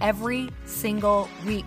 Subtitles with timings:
[0.00, 1.66] every single week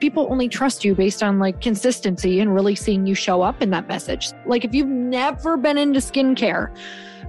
[0.00, 3.70] People only trust you based on like consistency and really seeing you show up in
[3.70, 4.30] that message.
[4.46, 6.74] Like if you've never been into skincare,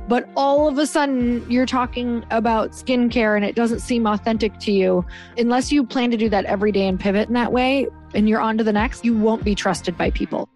[0.07, 4.71] but all of a sudden you're talking about skincare and it doesn't seem authentic to
[4.71, 5.05] you,
[5.37, 8.41] unless you plan to do that every day and pivot in that way and you're
[8.41, 10.49] on to the next, you won't be trusted by people.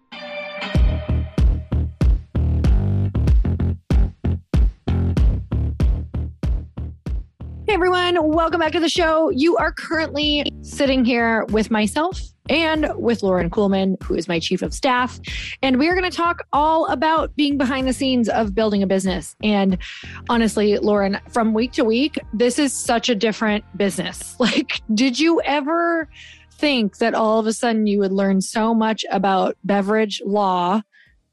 [7.74, 9.30] Everyone, welcome back to the show.
[9.30, 14.62] You are currently sitting here with myself and with Lauren Kuhlman, who is my chief
[14.62, 15.18] of staff.
[15.60, 18.86] And we are going to talk all about being behind the scenes of building a
[18.86, 19.34] business.
[19.42, 19.76] And
[20.28, 24.36] honestly, Lauren, from week to week, this is such a different business.
[24.44, 26.08] Like, did you ever
[26.52, 30.80] think that all of a sudden you would learn so much about beverage law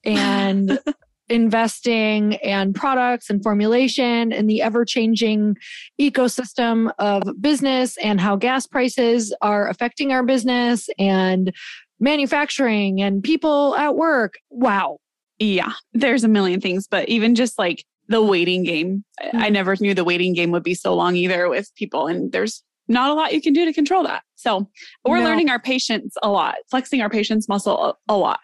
[0.04, 0.80] and
[1.32, 5.58] investing and products and formulation and the ever changing
[6.00, 11.54] ecosystem of business and how gas prices are affecting our business and
[12.00, 14.36] manufacturing and people at work.
[14.50, 14.98] Wow.
[15.40, 19.38] Yeah, there's a million things, but even just like the waiting game, mm-hmm.
[19.38, 22.08] I never knew the waiting game would be so long either with people.
[22.08, 24.24] And there's not a lot you can do to control that.
[24.36, 24.70] So
[25.06, 25.26] we're no.
[25.26, 28.40] learning our patience a lot, flexing our patience muscle a, a lot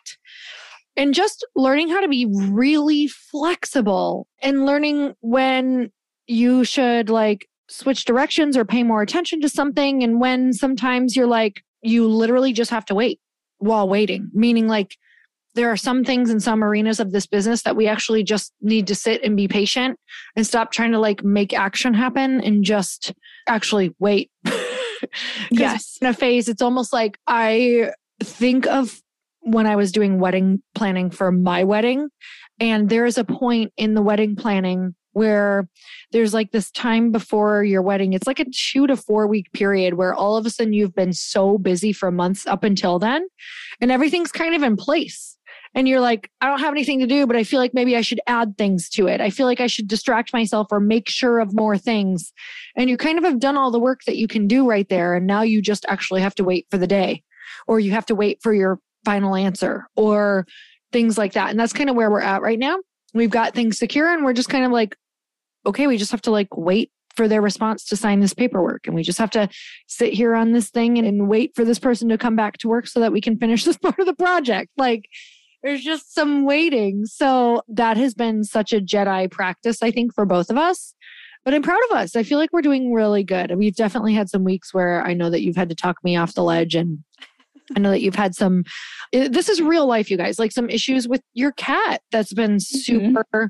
[0.97, 5.91] and just learning how to be really flexible and learning when
[6.25, 11.27] you should like switch directions or pay more attention to something and when sometimes you're
[11.27, 13.19] like you literally just have to wait
[13.59, 14.29] while waiting.
[14.33, 14.97] Meaning like
[15.55, 18.87] there are some things in some arenas of this business that we actually just need
[18.87, 19.99] to sit and be patient
[20.35, 23.13] and stop trying to like make action happen and just
[23.47, 24.31] actually wait.
[25.51, 25.99] Yes.
[26.01, 28.99] in a phase it's almost like i think of
[29.47, 32.09] when I was doing wedding planning for my wedding.
[32.59, 35.67] And there is a point in the wedding planning where
[36.11, 38.13] there's like this time before your wedding.
[38.13, 41.13] It's like a two to four week period where all of a sudden you've been
[41.13, 43.25] so busy for months up until then,
[43.81, 45.37] and everything's kind of in place.
[45.73, 48.01] and you're like, I don't have anything to do, but I feel like maybe I
[48.01, 49.21] should add things to it.
[49.21, 52.33] I feel like I should distract myself or make sure of more things.
[52.75, 55.13] And you kind of have done all the work that you can do right there.
[55.13, 57.23] And now you just actually have to wait for the day
[57.67, 60.45] or you have to wait for your final answer or
[60.91, 61.49] things like that.
[61.49, 62.75] And that's kind of where we're at right now.
[63.13, 64.97] We've got things secure and we're just kind of like,
[65.65, 68.85] okay, we just have to like wait for their response to sign this paperwork.
[68.85, 69.47] And we just have to
[69.87, 72.67] sit here on this thing and, and wait for this person to come back to
[72.67, 74.71] work so that we can finish this part of the project.
[74.75, 75.07] Like,
[75.63, 77.05] there's just some waiting.
[77.05, 80.93] So that has been such a Jedi practice, I think, for both of us.
[81.45, 82.17] But I'm proud of us.
[82.17, 83.55] I feel like we're doing really good.
[83.57, 86.33] We've definitely had some weeks where I know that you've had to talk me off
[86.33, 87.05] the ledge and
[87.75, 88.63] I know that you've had some,
[89.13, 92.57] eh, this is real life, you guys, like some issues with your cat that's been
[92.57, 92.77] mm-hmm.
[92.77, 93.45] super mm-hmm.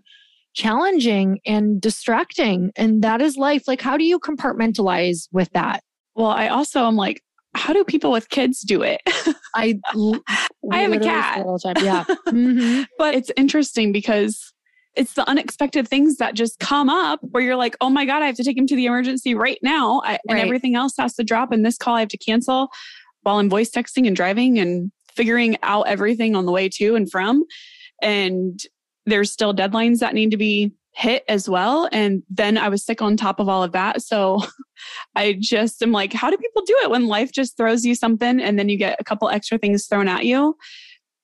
[0.54, 2.72] challenging and distracting.
[2.75, 3.64] And that is life.
[3.68, 5.84] Like, how do you compartmentalize with that?
[6.16, 7.22] Well, I also am like,
[7.54, 9.02] how do people with kids do it?
[9.56, 9.80] I
[10.72, 11.46] I have a cat.
[11.81, 12.04] Yeah.
[12.28, 12.84] mm-hmm.
[12.98, 14.54] But it's interesting because
[14.98, 18.25] it's the unexpected things that just come up where you're like, oh my God, I
[18.25, 20.02] have to take him to the emergency right now.
[20.04, 20.20] I, right.
[20.30, 21.52] And everything else has to drop.
[21.52, 22.70] And this call I have to cancel
[23.27, 27.12] while I'm voice texting and driving and figuring out everything on the way to and
[27.12, 27.44] from.
[28.01, 28.57] And
[29.06, 31.89] there's still deadlines that need to be hit as well.
[31.91, 34.01] And then I was sick on top of all of that.
[34.01, 34.41] So
[35.15, 38.39] I just am like, how do people do it when life just throws you something
[38.39, 40.56] and then you get a couple extra things thrown at you?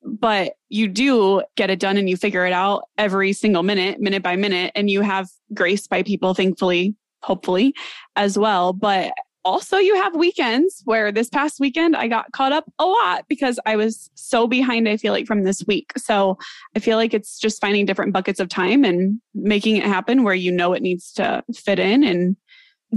[0.04, 4.24] But you do get it done and you figure it out every single minute, minute
[4.24, 7.74] by minute, and you have grace by people, thankfully, hopefully,
[8.18, 8.74] as well.
[8.74, 9.14] But
[9.46, 13.60] also you have weekends where this past weekend I got caught up a lot because
[13.66, 15.92] I was so behind, I feel like, from this week.
[15.98, 16.38] So
[16.76, 20.34] I feel like it's just finding different buckets of time and making it happen where
[20.34, 22.38] you know it needs to fit in and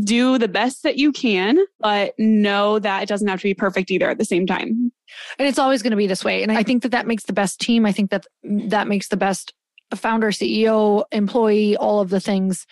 [0.04, 3.90] do the best that you can, but know that it doesn't have to be perfect
[3.90, 4.92] either at the same time.
[5.38, 6.42] And it's always going to be this way.
[6.42, 7.86] And I think that that makes the best team.
[7.86, 9.54] I think that that makes the best
[9.94, 12.66] founder, CEO, employee, all of the things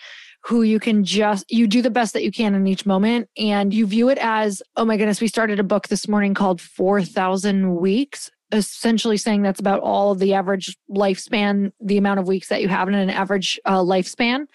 [0.45, 3.73] who you can just you do the best that you can in each moment and
[3.73, 7.75] you view it as oh my goodness we started a book this morning called 4000
[7.75, 12.61] weeks essentially saying that's about all of the average lifespan the amount of weeks that
[12.61, 14.45] you have in an average uh, lifespan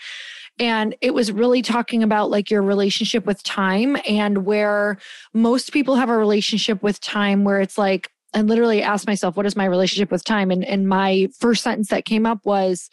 [0.60, 4.98] and it was really talking about like your relationship with time and where
[5.34, 9.46] most people have a relationship with time where it's like I literally asked myself, what
[9.46, 10.52] is my relationship with time?
[10.52, 12.88] And, and my first sentence that came up was,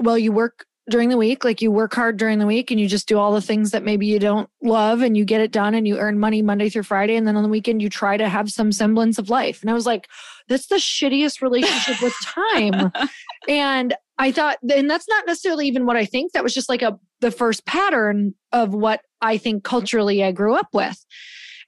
[0.00, 1.44] well, you work during the week.
[1.44, 3.82] Like you work hard during the week and you just do all the things that
[3.82, 6.84] maybe you don't love and you get it done and you earn money Monday through
[6.84, 7.16] Friday.
[7.16, 9.60] And then on the weekend, you try to have some semblance of life.
[9.60, 10.08] And I was like,
[10.48, 12.92] that's the shittiest relationship with time.
[13.48, 16.32] and I thought, and that's not necessarily even what I think.
[16.32, 20.54] That was just like a, the first pattern of what I think culturally I grew
[20.54, 21.04] up with.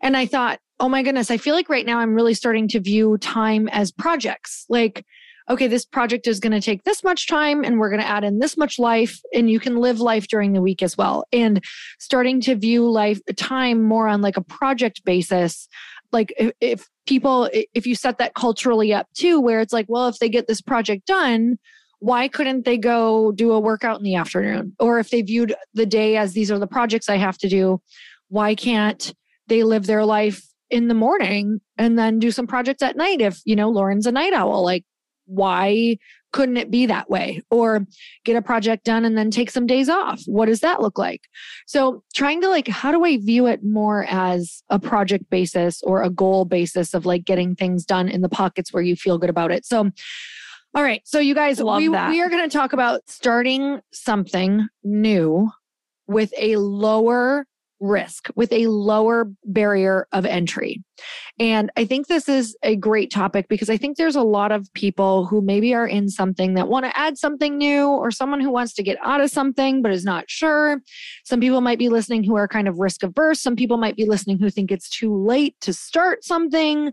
[0.03, 2.81] And I thought, oh my goodness, I feel like right now I'm really starting to
[2.81, 4.65] view time as projects.
[4.71, 5.05] Like,
[5.51, 8.23] okay, this project is going to take this much time and we're going to add
[8.23, 11.25] in this much life and you can live life during the week as well.
[11.33, 11.63] And
[11.99, 15.69] starting to view life time more on like a project basis.
[16.13, 20.07] Like if, if people, if you set that culturally up too, where it's like, well,
[20.07, 21.59] if they get this project done,
[21.99, 24.75] why couldn't they go do a workout in the afternoon?
[24.79, 27.83] Or if they viewed the day as these are the projects I have to do,
[28.29, 29.13] why can't
[29.49, 33.41] they live their life in the morning and then do some projects at night if
[33.45, 34.85] you know lauren's a night owl like
[35.31, 35.97] why
[36.33, 37.43] couldn't it be that way?
[37.51, 37.87] Or
[38.25, 40.23] get a project done and then take some days off.
[40.27, 41.23] What does that look like?
[41.67, 46.03] So trying to like, how do I view it more as a project basis or
[46.03, 49.31] a goal basis of like getting things done in the pockets where you feel good
[49.31, 49.65] about it?
[49.65, 49.91] So
[50.73, 51.03] all right.
[51.05, 52.11] So you guys, Love we, that.
[52.11, 55.51] we are going to talk about starting something new
[56.07, 57.45] with a lower
[57.81, 60.83] risk with a lower barrier of entry.
[61.39, 64.73] And I think this is a great topic because I think there's a lot of
[64.75, 68.51] people who maybe are in something that want to add something new or someone who
[68.51, 70.81] wants to get out of something but is not sure.
[71.25, 73.41] Some people might be listening who are kind of risk averse.
[73.41, 76.93] Some people might be listening who think it's too late to start something.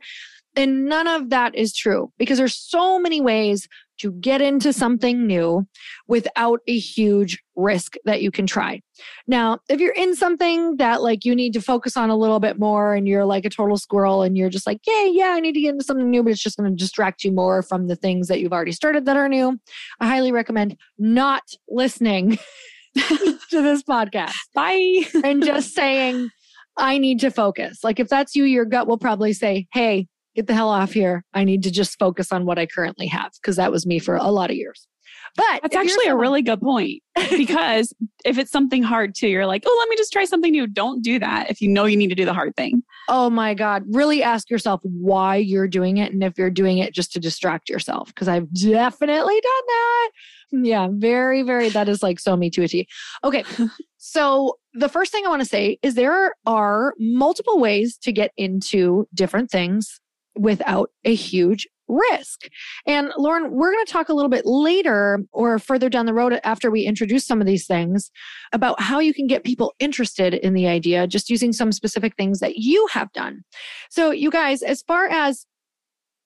[0.56, 3.68] And none of that is true because there's so many ways
[4.00, 5.68] to get into something new
[6.08, 8.82] without a huge risk that you can try.
[9.28, 12.60] Now, if you're in something that like you need to focus on a little bit
[12.60, 15.54] more and you're like a total squirrel and you're just like, yeah, yeah, I need
[15.54, 17.96] to get into something new, but it's just going to distract you more from the
[17.96, 19.60] things that you've already started that are new,
[20.00, 22.38] I highly recommend not listening
[22.98, 24.34] to this podcast.
[24.54, 25.04] Bye.
[25.24, 26.30] and just saying,
[26.78, 27.84] I need to focus.
[27.84, 30.08] Like if that's you, your gut will probably say, hey,
[30.38, 31.26] get the hell off here.
[31.34, 34.16] I need to just focus on what I currently have because that was me for
[34.16, 34.88] a lot of years.
[35.36, 37.02] But that's actually someone- a really good point
[37.32, 37.92] because
[38.24, 40.68] if it's something hard too, you're like, oh, let me just try something new.
[40.68, 42.84] Don't do that if you know you need to do the hard thing.
[43.10, 43.84] Oh my God.
[43.88, 47.68] Really ask yourself why you're doing it and if you're doing it just to distract
[47.68, 48.14] yourself.
[48.14, 50.10] Cause I've definitely done that.
[50.52, 52.88] Yeah, very, very, that is like so me to a T.
[53.24, 53.44] Okay.
[54.00, 58.32] So, the first thing I want to say is there are multiple ways to get
[58.38, 60.00] into different things
[60.40, 62.50] without a huge risk.
[62.86, 66.40] And Lauren, we're going to talk a little bit later or further down the road
[66.44, 68.12] after we introduce some of these things
[68.52, 72.40] about how you can get people interested in the idea just using some specific things
[72.40, 73.44] that you have done.
[73.90, 75.46] So, you guys, as far as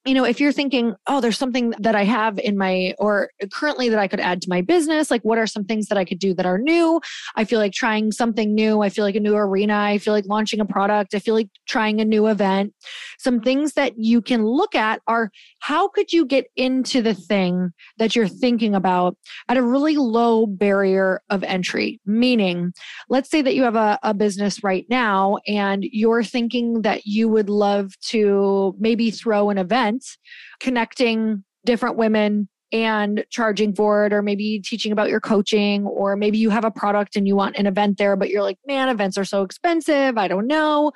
[0.06, 3.88] you know, if you're thinking, oh, there's something that I have in my or currently
[3.90, 6.18] that I could add to my business, like what are some things that I could
[6.18, 7.00] do that are new?
[7.36, 8.82] I feel like trying something new.
[8.82, 9.76] I feel like a new arena.
[9.76, 11.14] I feel like launching a product.
[11.14, 12.74] I feel like trying a new event.
[13.20, 15.30] Some things that you can look at are
[15.60, 19.16] how could you get into the thing that you're thinking about
[19.50, 22.00] at a really low barrier of entry?
[22.08, 22.74] Meaning,
[23.10, 27.30] let's say that you have a, a business right now and you're thinking that you
[27.30, 30.18] would love to maybe throw an event event,
[30.60, 36.38] connecting different women and charging for it, or maybe teaching about your coaching, or maybe
[36.38, 39.18] you have a product and you want an event there, but you're like, man, events
[39.18, 40.18] are so expensive.
[40.18, 40.94] I don't know.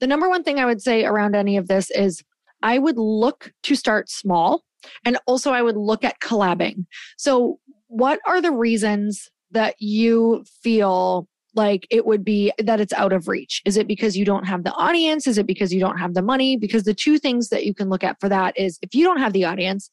[0.00, 2.22] The number one thing I would say around any of this is
[2.62, 4.64] I would look to start small.
[5.04, 6.86] And also, I would look at collabing.
[7.18, 13.12] So, what are the reasons that you feel like it would be that it's out
[13.12, 13.62] of reach?
[13.64, 15.26] Is it because you don't have the audience?
[15.26, 16.56] Is it because you don't have the money?
[16.56, 19.18] Because the two things that you can look at for that is if you don't
[19.18, 19.90] have the audience,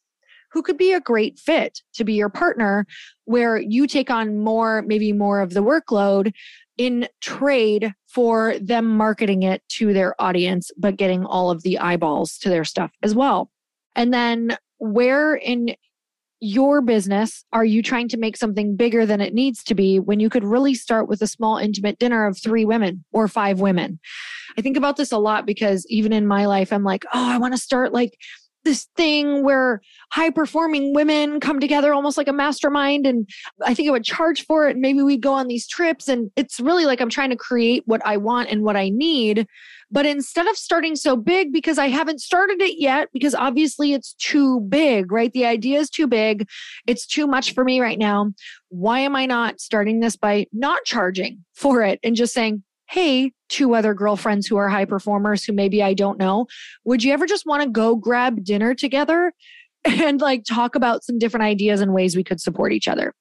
[0.52, 2.86] who could be a great fit to be your partner
[3.26, 6.32] where you take on more, maybe more of the workload
[6.78, 12.38] in trade for them marketing it to their audience, but getting all of the eyeballs
[12.38, 13.52] to their stuff as well.
[13.96, 15.76] And then where in
[16.40, 20.20] your business are you trying to make something bigger than it needs to be when
[20.20, 24.00] you could really start with a small intimate dinner of three women or five women?
[24.58, 27.38] I think about this a lot because even in my life i'm like oh i
[27.38, 28.18] want to start like
[28.68, 33.30] this thing where high performing women come together almost like a mastermind and
[33.64, 36.08] i think i would charge for it and maybe we'd go on these trips.
[36.10, 39.48] And it's really like i'm trying to create what i want and what i need
[39.90, 44.14] but instead of starting so big, because I haven't started it yet, because obviously it's
[44.16, 45.32] too big, right?
[45.32, 46.48] The idea is too big.
[46.86, 48.32] It's too much for me right now.
[48.70, 53.32] Why am I not starting this by not charging for it and just saying, Hey,
[53.50, 56.48] two other girlfriends who are high performers who maybe I don't know,
[56.86, 59.34] would you ever just want to go grab dinner together
[59.86, 63.14] and like talk about some different ideas and ways we could support each other?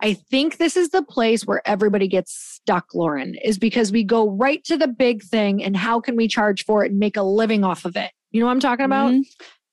[0.00, 4.30] I think this is the place where everybody gets stuck, Lauren, is because we go
[4.30, 7.22] right to the big thing and how can we charge for it and make a
[7.22, 8.12] living off of it?
[8.30, 9.12] You know what I'm talking about?
[9.12, 9.22] Mm-hmm.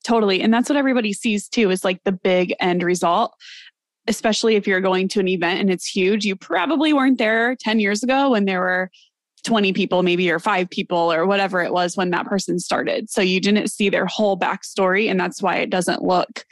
[0.02, 0.40] Totally.
[0.40, 3.34] And that's what everybody sees too is like the big end result.
[4.08, 6.24] Especially if you're going to an event and it's huge.
[6.24, 8.88] You probably weren't there 10 years ago when there were
[9.42, 13.10] 20 people, maybe, or five people, or whatever it was when that person started.
[13.10, 15.10] So you didn't see their whole backstory.
[15.10, 16.44] And that's why it doesn't look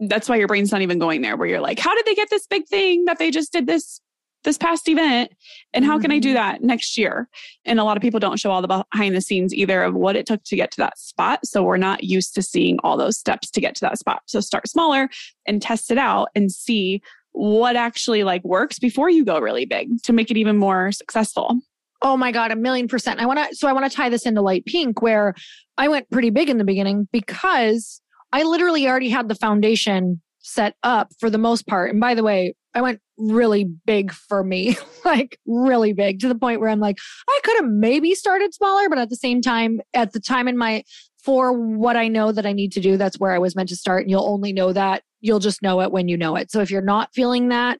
[0.00, 2.30] that's why your brain's not even going there where you're like how did they get
[2.30, 4.00] this big thing that they just did this
[4.42, 5.32] this past event
[5.72, 6.34] and how can i do mm-hmm.
[6.34, 7.28] that next year
[7.64, 10.16] and a lot of people don't show all the behind the scenes either of what
[10.16, 13.16] it took to get to that spot so we're not used to seeing all those
[13.16, 15.08] steps to get to that spot so start smaller
[15.46, 17.00] and test it out and see
[17.32, 21.58] what actually like works before you go really big to make it even more successful
[22.02, 23.18] Oh my God, a million percent.
[23.18, 25.34] I want to, so I want to tie this into Lite Pink where
[25.78, 28.02] I went pretty big in the beginning because
[28.34, 31.92] I literally already had the foundation set up for the most part.
[31.92, 36.34] And by the way, I went really big for me, like really big to the
[36.34, 36.98] point where I'm like,
[37.28, 40.58] I could have maybe started smaller, but at the same time, at the time in
[40.58, 40.82] my,
[41.22, 43.76] for what I know that I need to do, that's where I was meant to
[43.76, 44.02] start.
[44.02, 45.04] And you'll only know that.
[45.20, 46.50] You'll just know it when you know it.
[46.50, 47.78] So if you're not feeling that,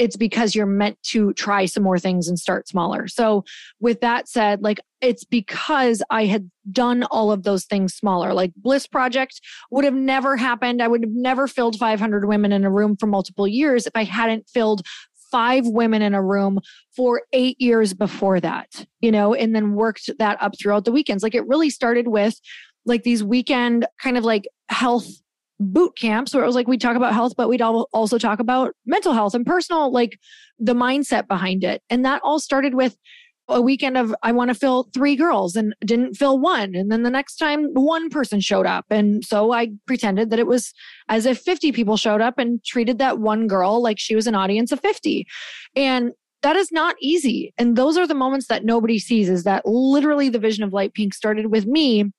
[0.00, 3.06] it's because you're meant to try some more things and start smaller.
[3.06, 3.44] So,
[3.80, 8.32] with that said, like it's because I had done all of those things smaller.
[8.32, 10.82] Like Bliss Project would have never happened.
[10.82, 14.04] I would have never filled 500 women in a room for multiple years if I
[14.04, 14.82] hadn't filled
[15.30, 16.60] five women in a room
[16.96, 21.22] for eight years before that, you know, and then worked that up throughout the weekends.
[21.22, 22.40] Like it really started with
[22.86, 25.06] like these weekend kind of like health
[25.60, 28.74] boot camps where it was like we talk about health, but we'd also talk about
[28.86, 30.18] mental health and personal, like
[30.58, 31.82] the mindset behind it.
[31.90, 32.96] And that all started with
[33.48, 36.74] a weekend of I want to fill three girls and didn't fill one.
[36.74, 38.86] And then the next time one person showed up.
[38.90, 40.72] And so I pretended that it was
[41.08, 44.34] as if 50 people showed up and treated that one girl like she was an
[44.34, 45.26] audience of 50.
[45.76, 46.12] And
[46.42, 47.52] that is not easy.
[47.58, 50.94] And those are the moments that nobody sees is that literally the vision of Lite
[50.94, 52.10] Pink started with me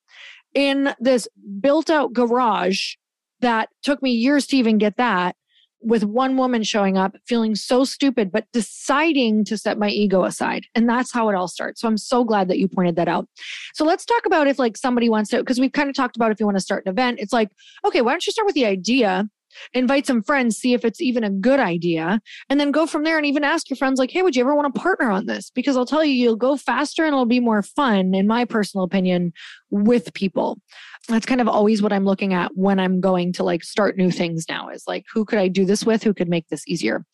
[0.54, 1.28] in this
[1.60, 2.96] built out garage
[3.42, 5.36] that took me years to even get that
[5.84, 10.66] with one woman showing up feeling so stupid, but deciding to set my ego aside.
[10.76, 11.82] And that's how it all starts.
[11.82, 13.28] So I'm so glad that you pointed that out.
[13.74, 16.32] So let's talk about if like somebody wants to, because we've kind of talked about
[16.32, 17.50] if you want to start an event, it's like,
[17.86, 19.28] okay, why don't you start with the idea?
[19.74, 23.18] Invite some friends, see if it's even a good idea, and then go from there
[23.18, 25.50] and even ask your friends, like, hey, would you ever want to partner on this?
[25.50, 28.84] Because I'll tell you, you'll go faster and it'll be more fun, in my personal
[28.84, 29.34] opinion,
[29.70, 30.60] with people.
[31.08, 34.12] That's kind of always what I'm looking at when I'm going to like start new
[34.12, 36.04] things now is like, who could I do this with?
[36.04, 37.06] Who could make this easier?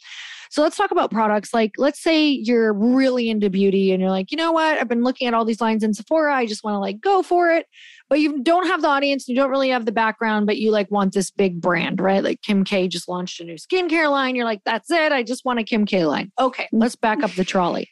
[0.50, 1.54] So let's talk about products.
[1.54, 4.78] Like, let's say you're really into beauty and you're like, you know what?
[4.78, 6.34] I've been looking at all these lines in Sephora.
[6.34, 7.66] I just want to like go for it.
[8.10, 10.90] But you don't have the audience, you don't really have the background, but you like
[10.90, 12.24] want this big brand, right?
[12.24, 14.36] Like Kim K just launched a new skincare line.
[14.36, 15.12] You're like, that's it.
[15.12, 16.32] I just want a Kim K line.
[16.40, 16.80] Okay, mm-hmm.
[16.80, 17.90] let's back up the trolley.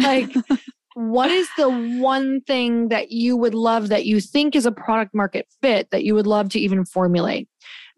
[0.00, 0.32] Like,
[0.94, 1.68] what is the
[2.00, 6.04] one thing that you would love that you think is a product market fit that
[6.04, 7.48] you would love to even formulate?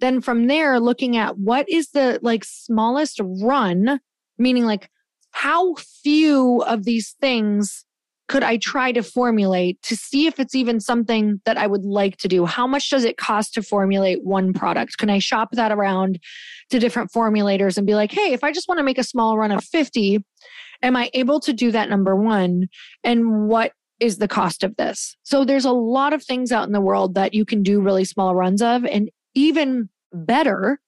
[0.01, 4.01] Then from there, looking at what is the like smallest run,
[4.39, 4.91] meaning like
[5.33, 7.85] how few of these things
[8.29, 8.71] could I mm-hmm.
[8.71, 12.47] try to formulate to see if it's even something that I would like to do?
[12.47, 14.99] How much does it cost to formulate one product?
[14.99, 16.21] Can I shop that around
[16.71, 19.39] to different formulators and be like, hey, if I just want to make a small
[19.39, 20.25] run of 50,
[20.83, 21.89] am I able to do that?
[21.89, 22.69] Number one.
[23.03, 25.17] And what is the cost of this?
[25.23, 28.05] So there's a lot of things out in the world that you can do really
[28.05, 28.85] small runs of.
[28.85, 30.81] And even better,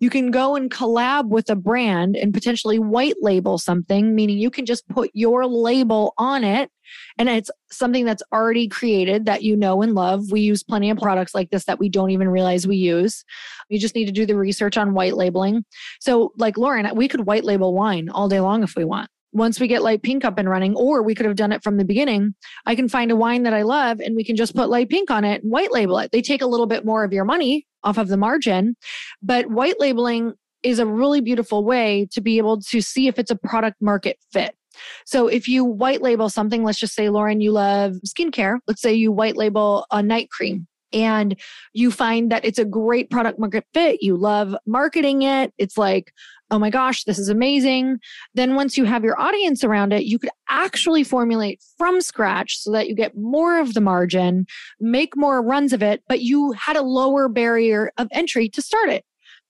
[0.00, 4.50] you can go and collab with a brand and potentially white label something, meaning you
[4.50, 6.70] can just put your label on it
[7.18, 10.30] and it's something that's already created that you know and love.
[10.30, 13.24] We use plenty of products like this that we don't even realize we use.
[13.68, 15.64] You just need to do the research on white labeling.
[16.00, 19.60] So, like Lauren, we could white label wine all day long if we want once
[19.60, 21.84] we get Lite Pink up and running, or we could have done it from the
[21.84, 22.34] beginning.
[22.64, 25.10] I can find a wine that I love and we can just put Lite Pink
[25.10, 26.10] on it and white label it.
[26.10, 28.76] They take a little bit more of your money off of the margin,
[29.22, 33.30] but white labeling is a really beautiful way to be able to see if it's
[33.30, 34.56] a product market fit.
[35.04, 38.58] So if you white label something, let's just say, Lauren, you love skincare.
[38.66, 41.38] Let's say you white label a night cream and
[41.74, 44.02] you find that it's a great product market fit.
[44.02, 45.52] You love marketing it.
[45.58, 46.12] It's like,
[46.50, 47.98] oh my gosh, this is amazing.
[48.34, 52.70] Then once you have your audience around it, you could actually formulate from scratch so
[52.72, 54.46] that you get more of the margin,
[54.80, 58.88] make more runs of it, but you had a lower barrier of entry to start
[58.88, 59.04] it.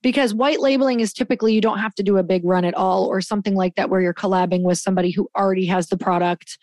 [0.07, 3.07] Because white labeling is typically you don't have to do a big run at all
[3.07, 6.59] or something like that where you're collabing with somebody who already has the product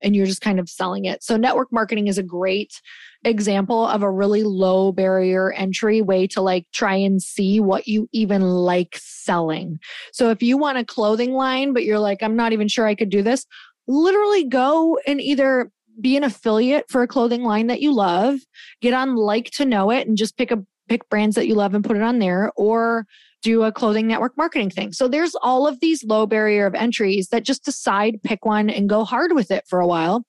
[0.00, 1.20] and you're just kind of selling it.
[1.24, 2.80] So network marketing is a great
[3.24, 8.08] example of a really low barrier entry way to like try and see what you
[8.12, 9.80] even like selling.
[10.12, 12.94] So if you want a clothing line, but you're like, I'm not even sure I
[12.94, 13.44] could do this,
[13.88, 15.68] literally go and either
[16.00, 18.38] be an affiliate for a clothing line that you love,
[18.80, 21.74] get on like to know it and just pick a pick brands that you love
[21.74, 23.06] and put it on there or
[23.42, 24.92] do a clothing network marketing thing.
[24.92, 28.88] So there's all of these low barrier of entries that just decide, pick one and
[28.88, 30.24] go hard with it for a while.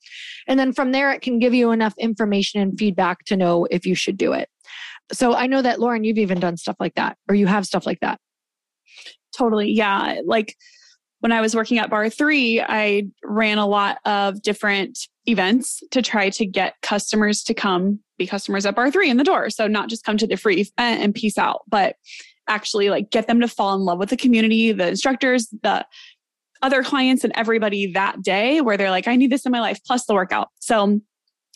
[0.48, 3.86] And then from there, it can give you enough information and feedback to know if
[3.86, 4.50] you should do it.
[5.13, 7.86] So I know that Lauren, you've even done stuff like that or you have stuff
[7.86, 8.20] like that.
[9.36, 9.72] Totally.
[9.72, 10.20] Yeah.
[10.26, 10.56] Like
[11.20, 16.30] when I was working at Barre3, I ran a lot of different events to try
[16.30, 19.50] to get customers to come be customers at Barre3 in the door.
[19.50, 21.96] So not just come to the free event and peace out, but
[22.48, 25.86] actually like get them to fall in love with the community, the instructors, the
[26.62, 29.80] other clients and everybody that day where they're like, I need this in my life,
[29.86, 30.50] plus the workout.
[30.60, 31.02] So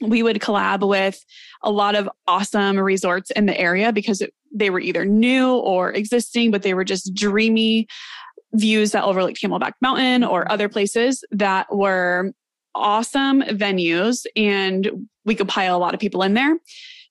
[0.02, 1.24] we would collab with
[1.64, 6.52] a lot of awesome resorts in the area because they were either new or existing,
[6.52, 7.88] but they were just dreamy
[8.54, 12.34] views that overlooked Camelback Mountain or other places that were
[12.80, 14.90] awesome venues and
[15.26, 16.58] we could pile a lot of people in there.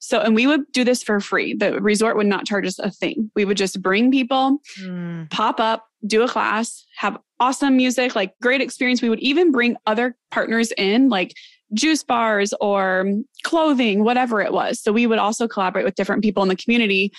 [0.01, 1.55] So, and we would do this for free.
[1.55, 3.31] The resort would not charge us a thing.
[3.35, 5.29] We would just bring people, mm.
[5.31, 9.03] pop up, do a class, have awesome music, like great experience.
[9.03, 11.35] We would even bring other partners in, like
[11.75, 14.81] juice bars or clothing, whatever it was.
[14.81, 17.13] So we would also collaborate with different people in the community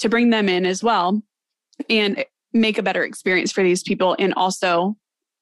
[0.00, 1.22] to bring them in as well
[1.88, 4.96] and make a better experience for these people and also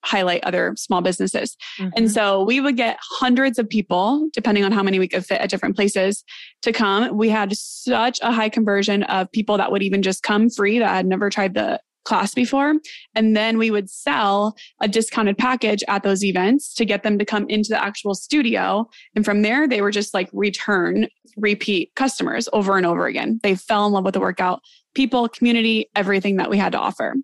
[0.04, 1.56] highlight other small businesses.
[1.78, 1.90] Mm-hmm.
[1.96, 5.40] And so we would get hundreds of people, depending on how many we could fit
[5.40, 6.24] at different places,
[6.62, 7.16] to come.
[7.16, 10.88] We had such a high conversion of people that would even just come free that
[10.88, 12.74] had never tried the class before.
[13.14, 17.24] And then we would sell a discounted package at those events to get them to
[17.24, 18.88] come into the actual studio.
[19.14, 23.38] And from there, they were just like return, repeat customers over and over again.
[23.42, 24.62] They fell in love with the workout,
[24.94, 27.14] people, community, everything that we had to offer.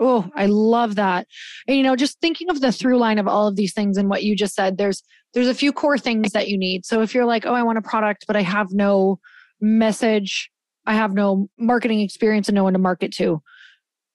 [0.00, 1.26] Oh, I love that.
[1.68, 4.08] And you know, just thinking of the through line of all of these things and
[4.08, 5.02] what you just said, there's
[5.34, 6.84] there's a few core things that you need.
[6.84, 9.20] So if you're like, "Oh, I want a product, but I have no
[9.60, 10.50] message,
[10.86, 13.42] I have no marketing experience and no one to market to."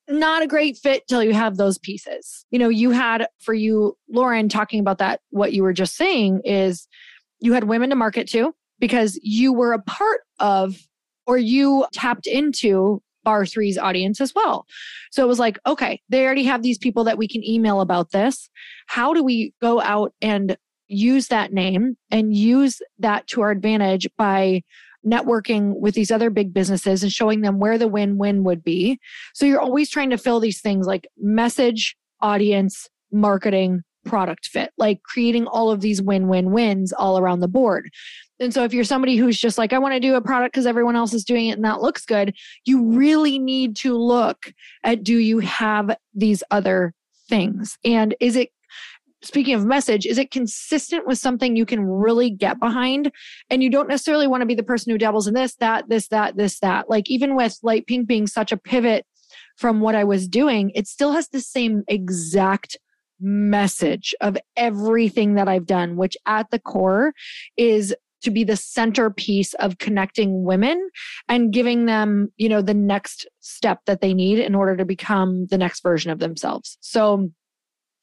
[0.08, 2.45] not a great fit till you have those pieces.
[2.52, 6.41] You know, you had for you, Lauren, talking about that, what you were just saying
[6.43, 6.88] is
[7.39, 10.78] you had women to market to because you were a part of
[11.28, 14.65] or you tapped into Barre3's audience as well.
[15.11, 18.11] So it was like, okay, they already have these people that we can email about
[18.11, 18.49] this.
[18.88, 20.57] How do we go out and
[20.88, 24.61] use that name and use that to our advantage by
[25.05, 28.99] networking with these other big businesses and showing them where the win win would be.
[29.33, 35.01] So you're always trying to fill these things like message, audience, marketing, product fit, like
[35.03, 37.89] creating all of these win win wins all around the board.
[38.39, 40.65] And so if you're somebody who's just like, I want to do a product because
[40.65, 44.52] everyone else is doing it and that looks good, you really need to look
[44.84, 46.93] at do you have these other
[47.30, 47.78] things?
[47.84, 48.50] And is it
[49.24, 53.12] speaking of message, is it consistent with something you can really get behind?
[53.50, 56.10] And you don't necessarily want to be the person who dabbles in this, that, this,
[56.10, 56.89] that, this, that.
[56.89, 59.06] Like even with Lite Pink being such a pivot
[59.58, 62.78] from what I was doing, it still has the same exact
[63.19, 67.13] message of everything that I've done, which at the core
[67.58, 70.89] is to be the centerpiece of connecting women
[71.29, 75.47] and giving them, you know, the next step that they need in order to become
[75.47, 76.77] the next version of themselves.
[76.81, 77.31] So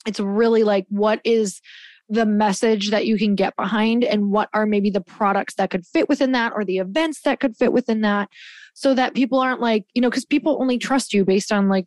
[0.06, 1.60] it's really like what is
[2.08, 5.86] the message that you can get behind and what are maybe the products that could
[5.86, 8.28] fit within that or the events that could fit within that
[8.74, 11.86] so that people aren't like you know because people only trust you based on like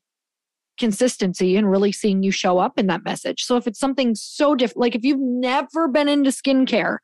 [0.79, 4.55] consistency and really seeing you show up in that message so if it's something so
[4.55, 6.97] different like if you've never been into skincare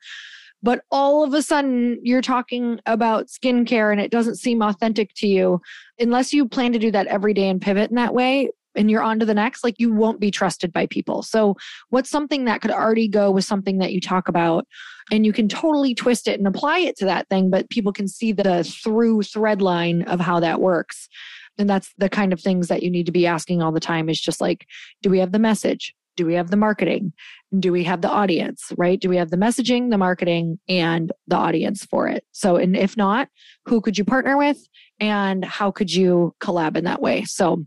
[0.64, 5.28] but all of a sudden you're talking about skincare and it doesn't seem authentic to
[5.28, 5.62] you
[6.00, 9.04] unless you plan to do that every day and pivot in that way and you're
[9.04, 11.24] on to the next, like you won't be trusted by people.
[11.24, 11.56] So,
[11.90, 14.66] what's something that could already go with something that you talk about?
[15.12, 18.08] And you can totally twist it and apply it to that thing, but people can
[18.08, 21.10] see the through thread line of how that works.
[21.58, 24.08] And that's the kind of things that you need to be asking all the time
[24.08, 24.66] is just like,
[25.02, 25.94] do we have the message?
[26.18, 27.14] Do we have the marketing?
[27.58, 29.00] Do we have the audience, right?
[29.00, 32.24] Do we have the messaging, the marketing, and the audience for it?
[32.32, 33.30] So, and if not,
[33.66, 34.58] who could you partner with?
[35.00, 37.24] And how could you collab in that way?
[37.24, 37.66] So, all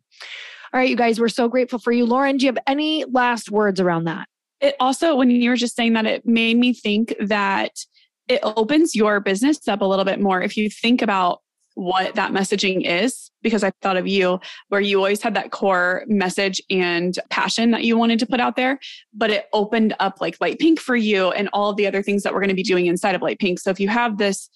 [0.73, 2.05] right, you guys, we're so grateful for you.
[2.05, 4.29] Lauren, do you have any last words around that?
[4.61, 7.73] It also, when you were just saying that, it made me think that
[8.29, 10.43] it opens your business up a little bit more.
[10.43, 11.41] If you think about
[11.75, 16.05] what that messaging is, because I thought of you, where you always had that core
[16.07, 18.79] message and passion that you wanted to put out there,
[19.13, 22.33] but it opened up like Lite Pink for you and all the other things that
[22.33, 23.59] we're going to be doing inside of Lite Pink.
[23.59, 24.49] So if you have this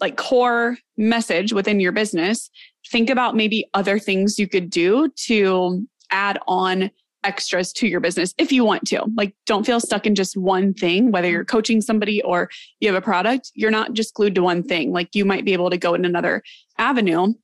[0.00, 2.50] like core message within your business,
[2.90, 6.90] think about maybe other things you could do to add on
[7.24, 9.04] extras to your business if you want to.
[9.16, 12.48] Like, don't feel stuck in just one thing, whether you're coaching somebody or
[12.80, 14.92] you have a product, you're not just glued to one thing.
[14.92, 16.42] Like, you might be able to go in another
[16.78, 17.34] avenue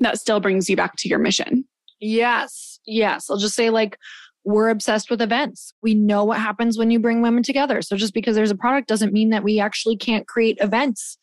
[0.00, 1.64] that still brings you back to your mission.
[2.00, 2.80] Yes.
[2.86, 3.28] Yes.
[3.30, 3.98] I'll just say, like,
[4.44, 5.74] we're obsessed with events.
[5.82, 7.82] We know what happens when you bring women together.
[7.82, 11.18] So just because there's a product doesn't mean that we actually can't create events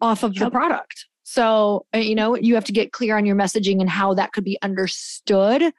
[0.00, 0.44] off of yep.
[0.44, 1.06] the product.
[1.22, 4.32] So, uh, you know, you have to get clear on your messaging and how that
[4.32, 5.72] could be understood.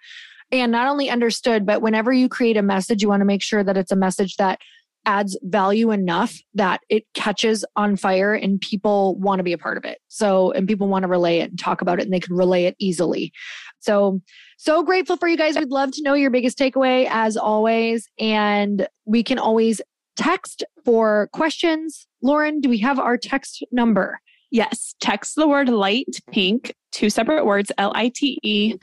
[0.51, 3.63] And not only understood, but whenever you create a message, you want to make sure
[3.63, 4.59] that it's a message that
[5.05, 9.77] adds value enough that it catches on fire and people want to be a part
[9.77, 9.99] of it.
[10.09, 12.65] So, and people want to relay it and talk about it and they can relay
[12.65, 13.31] it easily.
[13.79, 14.21] So,
[14.57, 15.57] so grateful for you guys.
[15.57, 18.09] We'd love to know your biggest takeaway as always.
[18.19, 19.81] And we can always
[20.17, 22.05] text for questions.
[22.21, 24.19] Lauren, do we have our text number?
[24.51, 28.75] Yes, text the word Lite Pink, two separate words, L I T E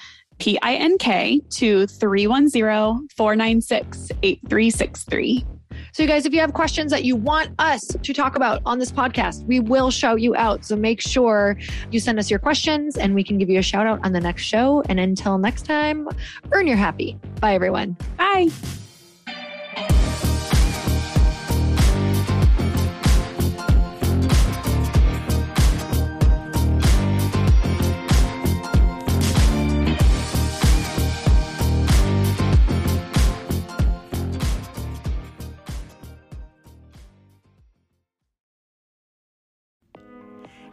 [0.45, 5.47] P I N K, to 310 496 8363.
[5.93, 8.79] So, you guys, if you have questions that you want us to talk about on
[8.79, 10.63] this podcast, we will shout you out.
[10.63, 11.57] So, make sure
[11.91, 14.21] you send us your questions and we can give you a shout out on the
[14.21, 14.83] next show.
[14.91, 16.09] And until next time,
[16.53, 17.19] earn your happy.
[17.41, 17.97] Bye, everyone.
[18.19, 18.51] Bye.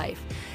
[0.00, 0.22] life.